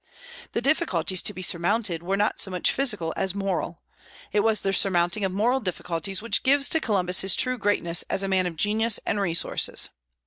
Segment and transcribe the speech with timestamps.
[0.53, 3.77] The difficulties to be surmounted were not so much physical as moral.
[4.33, 8.23] It was the surmounting of moral difficulties which gives to Columbus his true greatness as
[8.23, 9.91] a man of genius and resources.